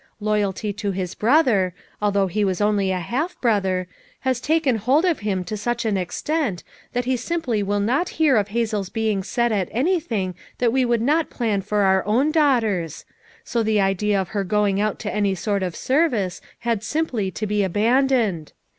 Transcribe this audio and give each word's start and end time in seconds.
Loyalty 0.19 0.73
to 0.73 0.89
his 0.89 1.13
brother— 1.13 1.75
al 2.01 2.09
though 2.09 2.25
he 2.25 2.43
was 2.43 2.59
only 2.59 2.89
a 2.89 2.99
half 2.99 3.39
brother— 3.39 3.87
has 4.21 4.41
taken 4.41 4.77
hold 4.77 5.05
of 5.05 5.19
him 5.19 5.43
to 5.43 5.55
such 5.55 5.85
an 5.85 5.95
extent 5.95 6.63
that 6.93 7.05
he 7.05 7.15
simply 7.15 7.61
will 7.61 7.79
not 7.79 8.09
hear 8.17 8.35
of 8.35 8.47
Hazel's 8.47 8.89
being 8.89 9.21
set 9.21 9.51
at 9.51 9.69
anything 9.69 10.33
that 10.57 10.73
we 10.73 10.85
would 10.85 11.03
not 11.03 11.29
plan 11.29 11.61
for 11.61 11.81
our 11.81 12.03
own 12.07 12.31
daughters; 12.31 13.05
so 13.43 13.61
the 13.61 13.79
idea 13.79 14.19
of 14.19 14.29
her 14.29 14.43
going 14.43 14.81
out 14.81 14.97
to 15.01 15.13
any 15.13 15.35
sort 15.35 15.61
of 15.61 15.75
serv 15.75 16.15
ice 16.15 16.41
had 16.61 16.83
simply 16.83 17.29
to 17.29 17.45
be 17.45 17.61
abandoned. 17.63 18.53